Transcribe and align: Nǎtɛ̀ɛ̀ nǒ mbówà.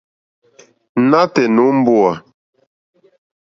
Nǎtɛ̀ɛ̀ 1.09 1.51
nǒ 1.53 1.65
mbówà. 1.77 2.13